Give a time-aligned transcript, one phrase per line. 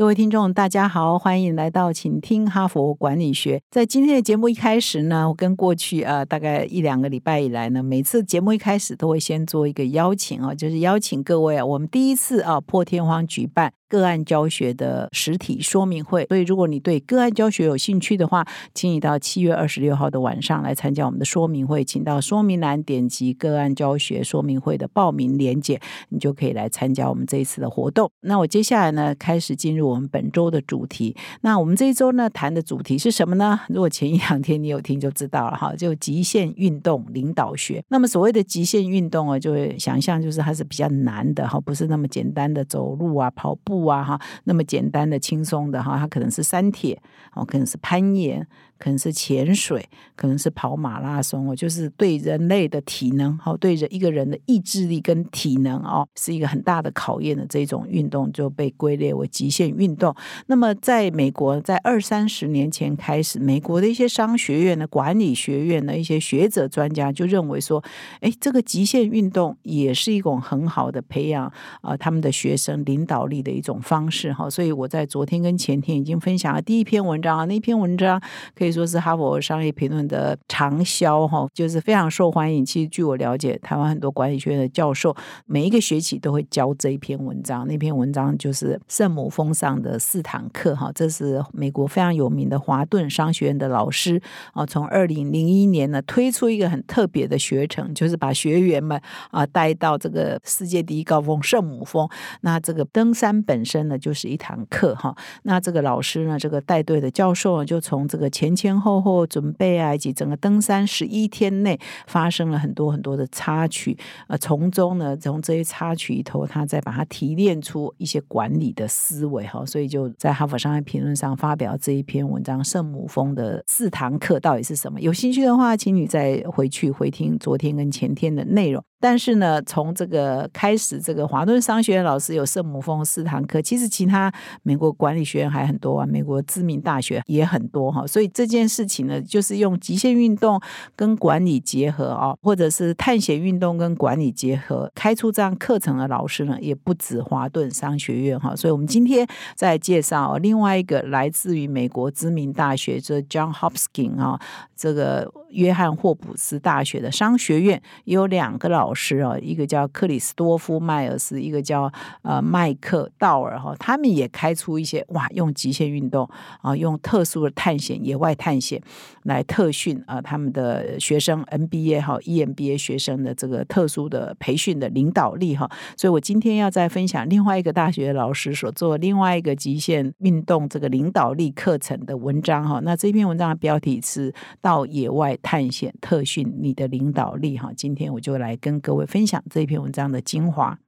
[0.00, 3.60] 各位听众，大家好，欢迎来到请听哈佛管理学。
[3.70, 13.74] 在今天的节目一开始呢，我跟过去啊大概一两个礼拜以来呢，每次节目一开始都会先做一个邀请啊，就是邀请各位啊，我们第一次啊破天荒举办。
[13.90, 25.80] 个案教学的实体说明会，所以如果你对个案教学有兴趣的话，请你到七月二十六号的晚上来参加我们的说明会，请到说明栏点击个案教学说明会的报名链接，
[26.10, 28.08] 你就可以来参加我们这一次的活动。
[28.20, 31.16] 那我接下来呢，开始进入我们本周的主题。
[31.42, 33.60] 那我们这一周呢，谈的主题是什么呢？
[33.68, 37.84] 如果前一两天你有听就知道了哈， 就极限运动领导学。
[37.88, 43.80] 那么所谓的极限运动啊，就会想象就是它是比较难的哈，不是那么简单的走路啊、跑步。
[43.90, 47.00] 啊哈，那么简单的、轻松的哈，它可能是山铁
[47.34, 48.46] 哦，可能是攀岩。
[48.80, 49.86] 可能是潜水，
[50.16, 60.14] 可能是跑马拉松哦，就是对人类的体能，哦，对人一个人的意志力跟体能哦，是一个很大的考验的这种运动，就被归列为极限运动。
[60.46, 67.84] 那么，在美国，在二三十年前开始，美国的一些商学院的管理学院的一些学者专家就认为说，
[68.20, 74.48] 哎，这个极限运动也是一种很好的培养啊他们的学生领导力的一种方式哈。
[74.48, 78.18] 所以我在昨天跟前天已经分享了第一篇文章啊，那篇文章
[78.54, 78.69] 可以。
[78.72, 82.64] 说是哈佛商业评论的长销哈，就是非常受欢迎。
[82.64, 87.66] 其实据我了解，台湾很多管理学院的教授每一个学期都会教这一篇文章。
[87.66, 94.20] 那篇文章就是圣母峰上的四堂课哈，这是美国非常有名的华顿商学院的老师
[94.52, 102.06] 啊，从二零零一年呢推出一个很特别的学程，就是把学员们啊带到这个世界第一高峰圣母峰。
[102.42, 105.16] 那这个登山本身呢就是一堂课哈。
[105.44, 108.50] 那这个老师呢，这个带队的教授呢，就从这个前。
[108.60, 111.76] 前前后后准备啊，以及整个登山十一天内
[112.06, 113.96] 发生了很多很多的插曲，
[114.28, 125.00] 呃，从中呢，从这些插曲里头，他再把它提炼出一些管理的思维哈，所以就在哈佛商业评论上发表这一篇文章《圣母峰的四堂课》到底是什么？
[125.00, 128.84] 有兴趣的话，请你再回去回听昨天跟前天的内容。
[129.00, 138.06] 但是呢，从这个开始，这个华顿商学院老师有圣母峰四堂课，其实其他美国管理学院还很多啊，美国知名大学也很多哈。
[138.06, 140.60] 所以这件事情呢，就是用极限运动
[140.94, 148.54] 跟管理结合啊，或者是探险运动跟管理结合，开出这样课程的老师呢，也不止华顿商学院哈。
[148.54, 154.38] 所以我们今天在介绍另外一个来自于美国知名大学，这 John Hopkins 啊，
[154.76, 155.32] 这个。
[155.50, 161.88] 约翰霍普斯大学的商学院有两个老老师啊，一个叫克里斯多夫迈尔斯，一个叫
[162.22, 166.28] 呃麦克道尔哈，他们也开出一些哇，用极限运动
[166.60, 168.82] 啊，用特殊的探险、野外探险
[169.22, 175.70] 来特训啊，他们的学生 NBA 哈、EMBA 学生的这个特殊的培训的领导力哈。
[175.96, 182.80] 所以我今天要再分享另外一个大学老师所做另外一个极限运动这个领导力课程的文章哈。
[182.82, 185.38] 那这篇文章的标题是到野外。
[185.42, 187.70] 探险特训，你的领导力哈！
[187.76, 190.78] 今天我就来跟各位分享这篇文章的精华。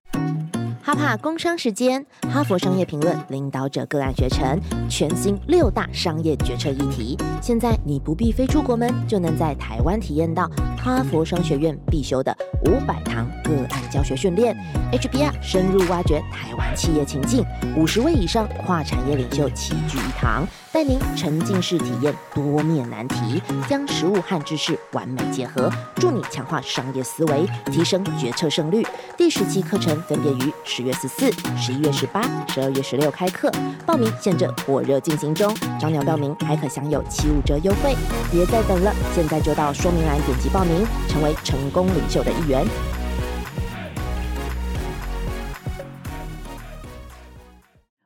[0.85, 4.61] 哈帕工商时间，哈佛商业评论领导者个案学程，
[4.91, 7.17] 全新六大商业决策议题。
[7.41, 14.57] 现在你不必飞出国门，就能在台湾体验到哈佛商学院必修的五百堂个案教学训练
[14.91, 17.45] ，HBR 深入挖掘台湾企业情境，
[17.77, 20.45] 五十位以上跨产业领袖齐聚一堂。
[20.73, 28.83] 带您沉浸式体验多面难题，将实物和知识完美结合，助你强化商业思维，提升决策胜率。
[29.15, 33.53] 第十期课程分别于十月十四、十一月十八、十二月十六开课，
[33.85, 37.95] 报名现正火热进行中，早鸟报名还可享有七五折优惠，
[38.31, 42.67] 别再等了，现在就到说明栏点击报名，成为成功领袖的一员。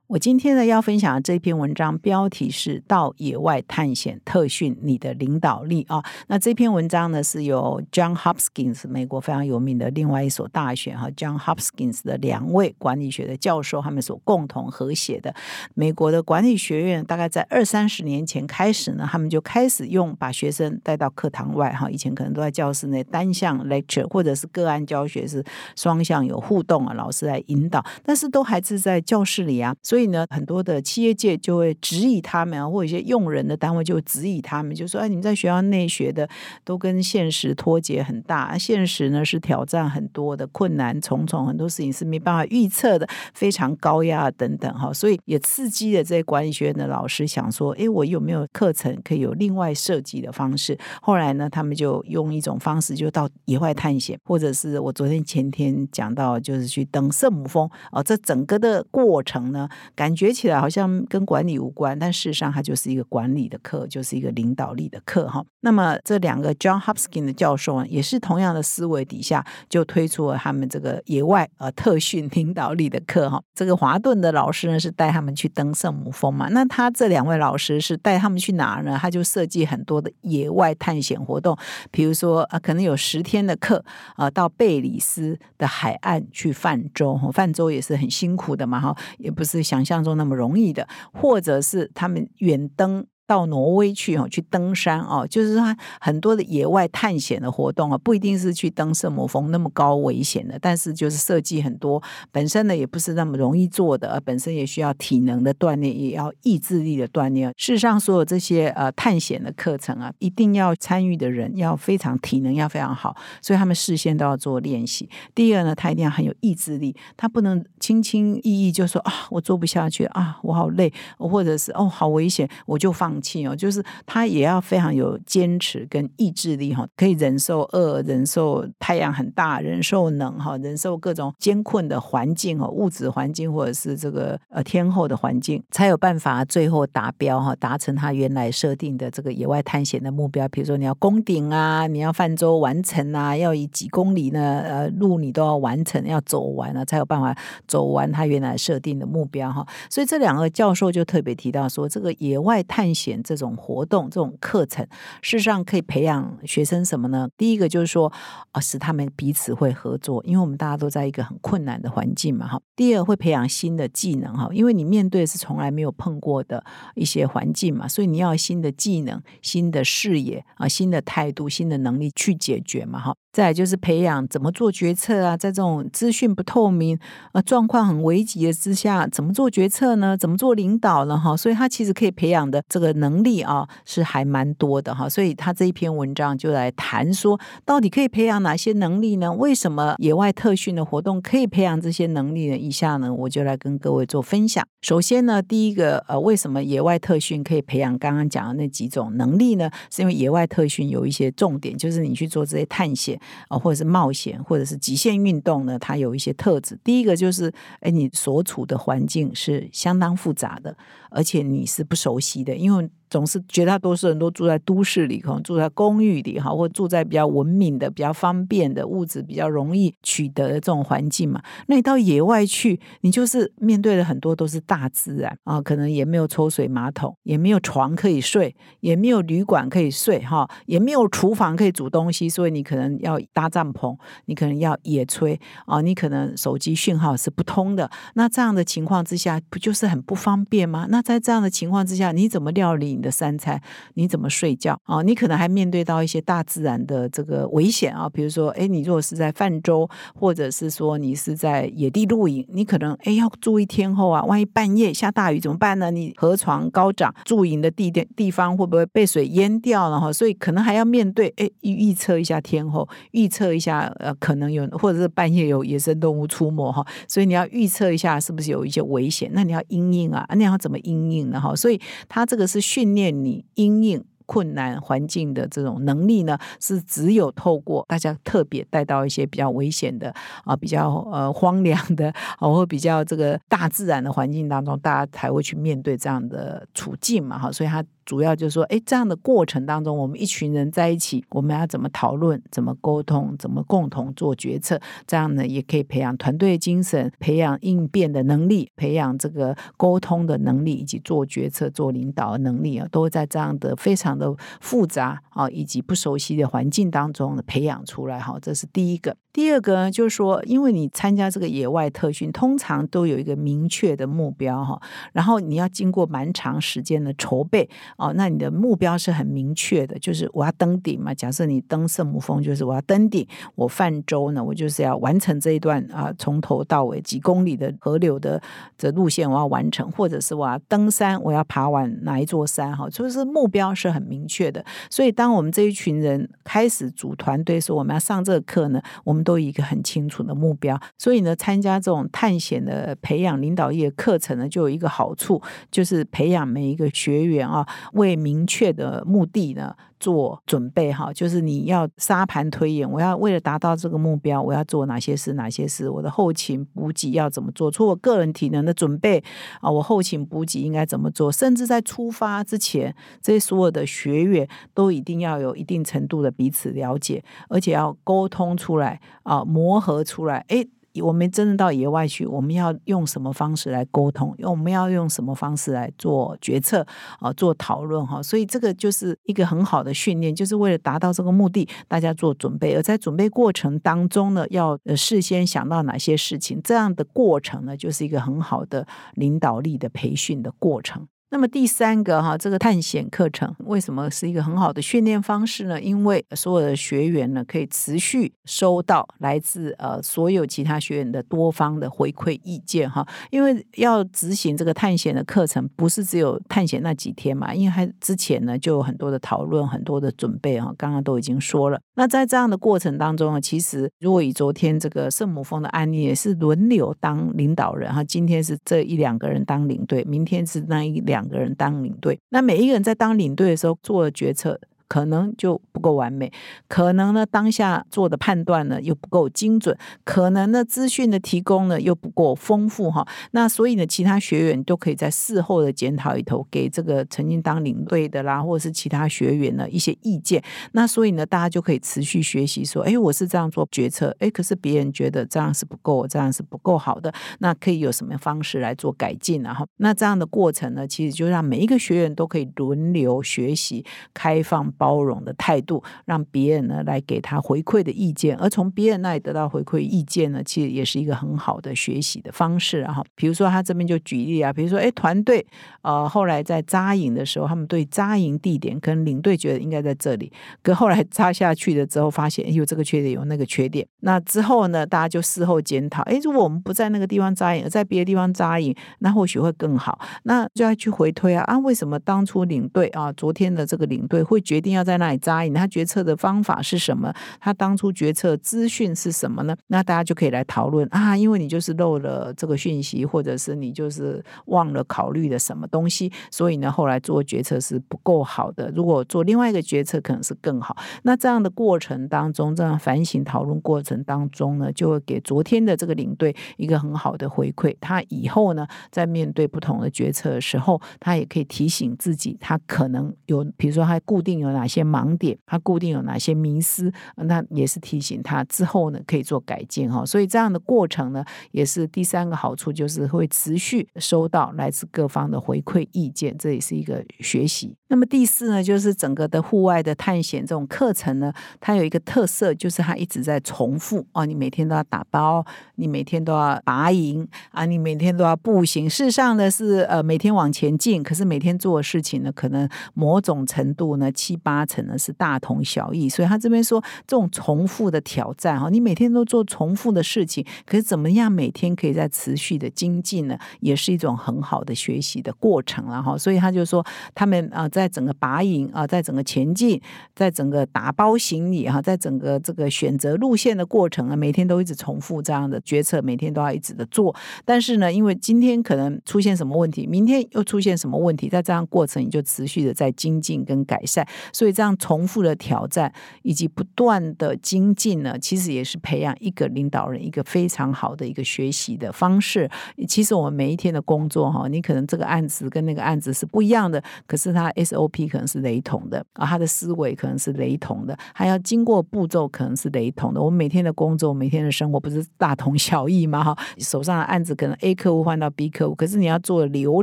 [0.09, 6.01] 我今天呢要分享的这篇文章标题是“到野外探险特训你的领导力”啊。
[6.29, 15.35] 那这篇文章呢是由 John Hopkins 美国非常有名的另外一所大学哈 John Hopkins 的两位管理学的教授他们所共同合写的。
[15.75, 21.91] 美国的管理学院大概在二三十年前开始呢，他们就开始用把学生带到课堂外哈。
[21.91, 25.45] 以前可能都在教室内单向 lecture 或者是个案教学是
[25.75, 29.75] 双向有互动啊，老师来引导，但是都还是在教室里啊。
[29.83, 36.29] 所所以呢，很多的企业界就会质疑他们，或者一些用人的单位就质疑他们，就说：“哎，你们在学校内学的
[36.65, 65.45] 都跟现实脱节很大，现实呢是挑战很多的，困难重重，很多事情是没办法预测的，非常高压等等。”哈，所以也刺激了这些管理学院的老师想说：“哎，我有没有课程可以有另外设计的方式？”后来呢，他们就用一种方式，就到野外探险，或者是我昨天前天讲到，就是去登圣母峰哦，这整个的过程呢，感觉起来好像跟管理无关，但事实上它就是一个管理的课，就是一个领导力的课哈。
[65.61, 73.43] 那么这两个 John Hopkins 的教授呢，也是同样的思维底下，就推出了他们这个野外呃特训领导力的课哈。
[73.55, 78.99] 这个华顿的老师呢是带他们去登圣母峰嘛，那他这两位老师是带他们去哪呢？
[79.01, 81.57] 他就设计很多的野外探险活动，
[81.91, 83.85] 比如说啊，可能有十天的课
[84.15, 93.07] 啊，到贝里斯的海岸去泛舟，泛舟也是很辛苦的嘛哈，也不是想想象中那么容易的，或者是他们远登。
[93.27, 102.01] 到挪威去哦，去登山哦，就是说很多的野外探险的活动啊，不一定是去登圣母峰那么高危险的，但是就是设计很多
[102.31, 107.53] 本身呢也不是那么容易做的，而本身也需要体能的锻炼，也要意志力的锻炼。
[107.57, 115.09] 事实上，所有这些呃探险的课程啊，一定要参与的人要非常体能要非常好，所以他们事先都要做练习。
[115.35, 123.16] 第二呢，他一定要很有意志力，他不能轻轻易易就说啊，我做不下去啊，我好累，或者是哦好危险，我就放。
[123.21, 140.47] 气哦，就是他也要非常有坚持跟意志力哈，可以忍受饿，忍受太阳很大，忍受冷哈，忍受各种艰困的环境哦，物质环境或者是这个呃天候的环境，才有办法最后达标哈，达成他原来设定的这个野外探险的目标。
[140.49, 147.37] 比如说你要攻顶啊，你要泛舟完成啊，要以几公里呢呃路你都要完成，要走完了才有办法
[147.67, 149.67] 走完他原来设定的目标哈。
[149.89, 153.06] 所以这两个教授就特别提到说，这个野外探险。
[153.23, 154.87] 这种活动、这种课程，
[155.21, 157.29] 事实上可以培养学生什么呢？
[157.37, 158.11] 第一个就是说，
[158.53, 162.61] 啊，使他们彼此会合作，因为我们大家都在一个很困难的环境嘛，哈。
[162.75, 166.65] 第二，会培养新的技能，哈，因为你面对是从来没有碰过的
[166.95, 173.15] 一些环境嘛，所以你要新的技能、新的视野啊、新的态度、新的能力去解决嘛，哈。
[173.33, 176.99] 再就是培养怎么做决策啊，在这种资讯不透明、
[177.33, 180.17] 呃状况很危急的之下，怎么做决策呢？
[180.17, 181.19] 怎么做领导呢？
[181.19, 185.09] 哈，所以他其实可以培养的这个能力啊，是还蛮多的哈。
[185.09, 189.33] 所以他这一篇文章就来谈说，到底可以培养哪些能力呢？
[189.33, 192.57] 为什么野外特训的活动可以培养这些能力呢？
[192.57, 194.67] 以下呢，我就来跟各位做分享。
[194.83, 199.71] 首先呢，第一个呃，为什么野外特训可以培养刚刚讲的那几种能力呢？
[199.91, 203.19] 是因为野外特训有一些重点，就是你去做这些探险。
[203.49, 205.79] 啊，或者是冒险，或者是极限运动呢？
[205.79, 206.79] 它有一些特质。
[206.83, 210.77] 第一个就是，哎，你所处的环境是相当复杂的，
[211.11, 212.86] 而且你是不熟悉的，因为。
[212.87, 221.41] and 总是绝大多数人都住在都市里，可能住在公寓里哈，或住在比较文明的、比较方便的物质比较容易取得的这种环境嘛。
[221.69, 237.89] 那你到野外去，你就是面对的很多都是大自然啊，可能也没有抽水马桶，也没有床可以睡，也没有旅馆可以睡哈，也没有厨房可以煮东西，所以你可能要搭帐篷，你可能要野炊啊，你可能手机讯号是不通的。
[238.15, 240.87] 那这样的情况之下，不就是很不方便吗？
[240.91, 242.96] 那在这样的情况之下，你怎么料理？
[242.97, 243.61] 你的三餐
[243.95, 245.03] 你怎么睡觉啊？
[245.03, 255.91] 你可能还面对到一些大自然的这个危险啊，比如说，哎，你如果是在泛舟，或者是说你是在野地露营，你可能哎要注意天候啊，万一半夜下大雨怎么办呢？
[255.91, 260.11] 你河床高涨，住营的地点地方会不会被水淹掉了哈？
[260.11, 271.55] 所以可能还要面对哎预预测一下天候，预测一下呃可能有或者是半夜有野生动物出没哈，所以你要预测一下是不是有一些危险，那你要应应啊，那你要怎么应应呢哈？
[271.55, 272.86] 所以它这个是训。
[272.87, 280.13] 训练你应应困难环境的这种能力呢，是只有透过大家特别带到一些比较危险的
[280.45, 287.85] 啊，比较呃 荒凉的啊，或比较这个大自然的环境当中，大家才会去面对这样的处境嘛，哈，所以他。
[288.07, 294.81] 主要就是说，哎，这样的过程当中，我们一群人在一起，我们要怎么讨论、怎么沟通、怎么共同做决策？
[295.07, 308.21] 这样呢，也可以培养团队精神，培养应变的能力，培养这个沟通的能力，以及做决策、做领导的能力啊，都在这样的非常的复杂啊，以及不熟悉的环境当中培养出来。
[308.21, 309.17] 哈，这是第一个。
[309.37, 314.81] 第二个，就是说，因为你参加这个野外特训，通常都有一个明确的目标哈，
[315.13, 321.13] 然后你要经过蛮长时间的筹备哦，那你的目标是很明确的，就是我要登顶嘛。
[321.13, 328.41] 假设你登圣母峰，就是我要登顶，我泛舟呢，我就是要完成这一段啊，从头到尾几公里的河流的
[328.79, 334.65] 的路线，我要完成，或者是我要登山，我要爬完哪一座山哈，就是目标是很明确的。
[334.89, 340.81] 所以，当我们这一群人开始组团队说我们要上这个课呢，我们都一个很清楚的目标。
[340.97, 349.75] 所以呢，参加这种探险的培养领导力课程呢，就有一个好处，就是培养每一个学员啊，为明确的目的呢。
[349.99, 355.33] 做准备哈，就是你要沙盘推演，我要为了达到这个目标，我要做哪些事？
[355.33, 355.89] 哪些事？
[355.89, 357.71] 我的后勤补给要怎么做？
[357.71, 359.23] 除我个人体能的准备
[359.61, 361.31] 啊，我后勤补给应该怎么做？
[361.33, 370.67] 甚至在出发之前，这些所有的学员都一定要有一定程度的彼此了解，而且要沟通出来啊，磨合出来，哎。
[371.03, 374.35] 我们真的到野外去，我们要用什么方式来沟通？
[374.43, 376.87] 我们要用什么方式来做决策
[377.21, 377.33] 啊？
[377.33, 378.23] 做讨论哈？
[378.23, 382.75] 所以这个就是一个很好的训练，就是为了达到这个目的，大家做准备。
[382.75, 386.61] 而在准备过程当中呢，要事先想到哪些事情？
[386.63, 391.07] 这样的过程呢，就是一个很好的领导力的培训的过程。
[391.29, 395.81] 那么第三个哈，这个探险课程为什么是一个很好的训练方式呢？
[395.81, 403.05] 因为所有的学员呢，可以持续收到来自呃所有其他学员的多方的回馈意见哈。
[403.31, 410.73] 因为要执行这个探险的课程，不是只有探险那几天嘛，因为还之前呢就有很多的讨论、很多的准备哈。
[410.79, 411.81] 刚刚都已经说了。
[411.97, 418.05] 那在这样的过程当中呢，其实如果以昨天这个圣母峰的案例，也是轮流当领导人哈。
[418.05, 421.16] 今天是这一两个人当领队，明天是那一两。
[421.17, 424.61] 两个人当领队，那每一个人在当领队的时候做的决策。
[424.89, 426.33] 可能就不够完美，
[426.69, 433.07] 可能呢当下做的判断呢又不够精准，可能呢资讯的提供呢又不够丰富哈。
[433.33, 440.43] 那所以呢，其他学员都可以在事后的检讨里头给这个曾经当领队的啦，或者是其他学员呢一些意见。
[440.73, 454.73] 那所以呢，大家就可以持续学习说，哎，我是这样做决策，哎，可是别人觉得这样是不够，这样是不够好的，那可以有什么方式来做改进然后那这样的过程呢，其实就让每一个学员都可以轮流学习，开放。
[454.77, 462.81] 包容的态度，让别人呢来给他回馈的意见，而从别人那里得到回馈意见呢，其实也是一个很好的学习的方式。
[462.81, 465.45] 然后，比如说他这边就举例啊，比如说，哎，团队
[465.83, 473.87] 呃后来在扎营的时候，他们对扎营地点跟领队觉得应该在这里，可后来扎下去了之后，发现有这个缺点，有那个缺点。
[474.01, 479.99] 那之后呢，大家就事后检讨，哎，如果我们不在那个地方扎营，而在别的地方扎营，那或许会更好。
[480.25, 484.66] 那就要去回推啊，啊，为什么当初领队啊，昨天的这个领队会决定？
[484.67, 487.15] 一定要在那里扎营，他决策的方法是什么？
[487.39, 489.57] 他当初决策资讯是什么呢？
[489.69, 498.69] 那大家就可以来讨论啊，因为你就是漏了这个讯息，或者是你就是忘了考虑的什么东西，所以呢，后来做决策是不够好的。
[498.75, 500.77] 如果做另外一个决策，可能是更好。
[501.05, 507.73] 那这样的过程当中，这样反省讨论过程当中呢，就会给昨天的这个领队一个很好的回馈。
[507.81, 514.56] 他以后呢，在面对不同的决策的时候，他也可以提醒自己，他可能有，比如说他固定有。
[514.57, 520.05] 哪些盲点，他固定有哪些迷思，那也是提醒他之后呢可以做改进哈。
[520.05, 527.77] 所以这样的过程呢，也是第三个好处，就是会持续收到来自各方的回馈意见，这也是一个学习。
[527.89, 534.27] 那么第四呢，就是整个的户外的探险这种课程呢，它有一个特色，就是它一直在重复哦。
[534.27, 535.45] 你每天都要打包，
[535.77, 538.91] 你每天都要拔营啊，你每天都要步行。
[538.91, 546.09] 事实上呢，是呃每天往前进，可是每天做的事情呢，可能某种程度呢七八成呢是大同小异。
[546.09, 553.39] 所以他这边说，这种重复的挑战哈，你每天都做重复的事情，可是怎么样每天可以在持续的精进呢？
[553.61, 557.71] 也是一种很好的学习的过程了哈，所以他就说他们啊。
[557.77, 559.79] 在整个拔营啊，在整个前进，
[560.15, 567.15] 在整个打包行李哈，在整个这个选择路线的过程啊，每天都一直重复这样的决策，每天都要一直的做。
[567.45, 574.09] 但是呢，因为今天可能出现什么问题，明天又出现什么问题，在这样过程你就持续的在精进跟改善。
[574.33, 575.93] 所以这样重复的挑战
[576.23, 582.49] 以及不断的精进呢，其实也是培养一个领导人一个非常好的一个学习的方式。
[582.89, 587.53] 其实我们每一天的工作哈，你可能这个案子跟那个案子是不一样的，可是他。
[587.67, 593.23] SOP 可能是雷同的啊，他的思维可能是雷同的，还要经过步骤可能是雷同的。
[593.23, 596.23] 我们每天的工作、每天的生活不是大同小异吗？
[596.23, 599.83] 哈，手上的案子可能 A 客户换到 B 客户，可是你要做的流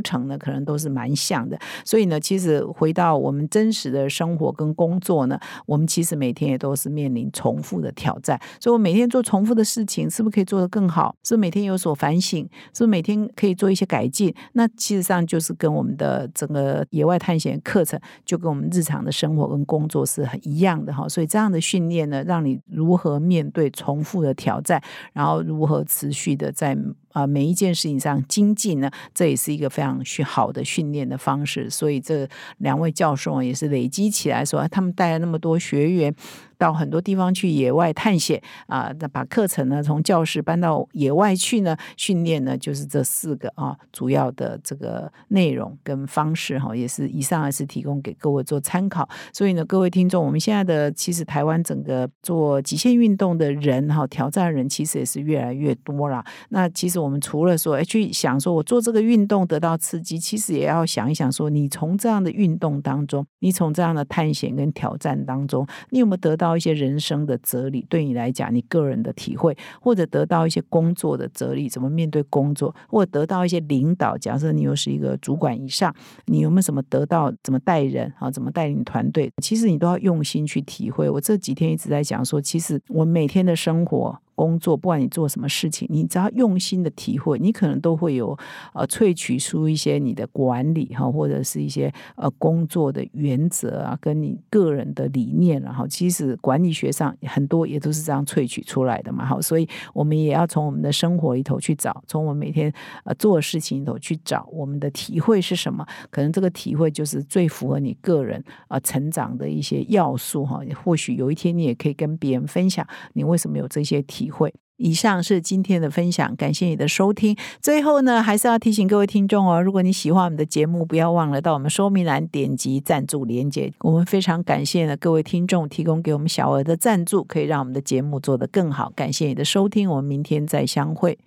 [0.02, 1.58] 程呢，可能都是蛮像的。
[1.84, 8.38] 所以呢，其实回到我们真实的生活活跟工作呢，我们其实每天也都是面临重复的挑战。
[8.60, 11.14] 所以，我每天做重复的事情，是不是可以做得更好？
[11.22, 12.44] 是不是每天有所反省？
[12.74, 14.34] 是不是每天可以做一些改进？
[14.52, 21.08] 那其实上就是跟我们的整个野外探险课程，就跟我们日常的生活跟工作是很一样的哈。
[21.08, 24.80] 所以，这样的训练呢，让你如何面对重复的挑战，
[25.12, 26.78] 然后如何持续的在。
[27.14, 31.70] 啊，每一件事情上精进呢，这也是一个非常训好的训练的方式。
[31.70, 32.28] 所以这
[32.58, 36.14] 两位教授也是累积起来说，他们带了那么多学员。
[36.56, 49.06] 到很多地方去野外探险啊，那把课程呢从教室搬到野外去呢，训练呢就是这四个啊主要的这个内容跟方式哈，也是以上也是提供给各位做参考。
[49.32, 56.24] 所以呢，各位听众，我们现在的其实台湾整个做极限运动的人哈，挑战人其实也是越来越多了。
[56.50, 66.34] 那其实我们除了说哎去想说我做这个运动得到刺激，其实也要想一想说，你从这样的运动当中，你从这样的探险跟挑战当中，你有没有得？
[66.36, 75.94] 到一些人生的哲理，对你来讲，你个人的体会，或者得到一些工作的哲理，怎么面对工作，或者得到一些领导，假设你又是一个主管以上，
[76.26, 77.32] 你有没有什么得到？
[77.44, 78.28] 怎么带人啊？
[78.28, 79.30] 怎么带领团队？
[79.40, 81.08] 其实你都要用心去体会。
[81.08, 84.18] 我这几天一直在讲说，其实我每天的生活。
[84.34, 88.36] 工作，不管你做什么事情，你只要用心的体会，你可能都会有
[88.72, 99.24] 呃萃取出一些你的管理哈，或者是一些呃工作的原则啊，跟你个人的理念然后其实管理学上很多也都是这样萃取出来的嘛。
[99.24, 102.72] 好，所以我们也要从我们的生活里头去找，从我们每天
[103.04, 105.86] 呃做的事情里头去找我们的体会是什么。
[106.10, 110.60] 可能这个体会就是最符合你个人啊成长的一些要素哈。
[110.82, 114.23] 或许有一天你也可以跟别人分享你为什么有这些体。
[114.24, 114.54] 体会。
[114.76, 117.36] 以上是今天的分享，感谢你的收听。
[117.60, 123.72] 最后呢，还是要提醒各位听众哦，如果你喜欢我们的节目，不要忘了到我们说明栏点击赞助连接。
[123.80, 128.92] 我们非常感谢呢各位听众提供给我们小额的赞助，可以让我们的节目做得更好。
[128.96, 131.18] 感谢你的收听，我们明天再相会。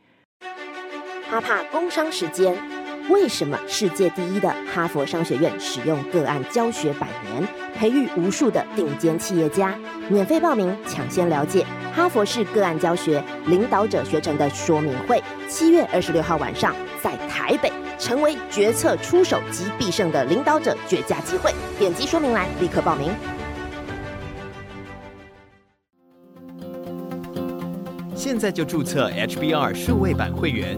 [1.30, 2.54] 哈帕工商时间，
[3.10, 9.74] 为什么世界第一的哈佛商学院使用个案教学百年，培育无数的顶尖企业家？
[10.10, 11.66] 免费报名，抢先了解。
[11.96, 21.54] 哈佛式个案教学领导者学程的说明会，七月二十六号晚上在台北，成为决策出手及必胜的领导者绝佳机会。
[21.80, 23.10] 点击说明栏立刻报名。
[28.16, 30.78] 现在就注册 HBR 数位版会员，